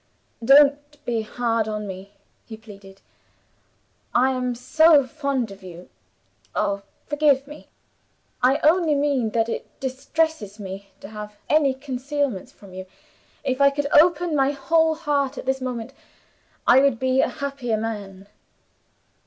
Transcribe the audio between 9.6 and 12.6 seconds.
distresses me to have any concealments